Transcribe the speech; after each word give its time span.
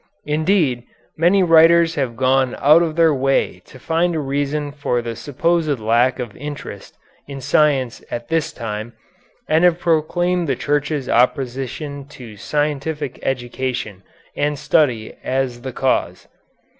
Indeed, 0.25 0.81
many 1.15 1.43
writers 1.43 1.93
have 1.93 2.15
gone 2.17 2.55
out 2.57 2.81
of 2.81 2.95
their 2.95 3.13
way 3.13 3.61
to 3.65 3.77
find 3.77 4.15
a 4.15 4.19
reason 4.19 4.71
for 4.71 4.99
the 4.99 5.15
supposed 5.15 5.79
lack 5.79 6.17
of 6.17 6.35
interest 6.35 6.97
in 7.27 7.39
science 7.39 8.03
at 8.09 8.27
this 8.27 8.51
time, 8.51 8.93
and 9.47 9.63
have 9.63 9.77
proclaimed 9.77 10.49
the 10.49 10.55
Church's 10.55 11.07
opposition 11.07 12.07
to 12.07 12.35
scientific 12.35 13.19
education 13.21 14.01
and 14.35 14.57
study 14.57 15.13
as 15.23 15.61
the 15.61 15.71
cause. 15.71 16.27